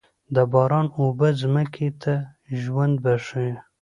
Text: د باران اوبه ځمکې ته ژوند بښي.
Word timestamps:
د 0.35 0.37
باران 0.51 0.87
اوبه 0.99 1.29
ځمکې 1.41 1.89
ته 2.01 2.13
ژوند 2.61 2.95
بښي. 3.03 3.49